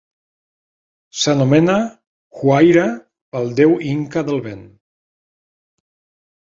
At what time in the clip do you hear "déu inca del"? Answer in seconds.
3.63-4.45